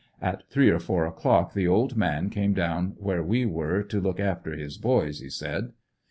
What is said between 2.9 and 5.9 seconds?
where we were ''to look after his boys," he said.